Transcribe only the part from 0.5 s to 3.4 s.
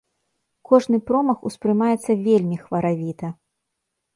Кожны промах успрымаецца вельмі хваравіта.